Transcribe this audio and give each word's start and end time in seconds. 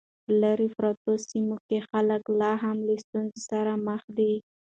په 0.25 0.31
لیرې 0.41 0.67
پرتو 0.77 1.11
سیمو 1.27 1.57
کې 1.67 1.77
خلک 1.89 2.23
لا 2.39 2.51
هم 2.63 2.77
له 2.87 2.93
ستونزو 3.03 3.39
سره 3.49 3.71
مخ 3.87 4.01
دي. 4.17 4.33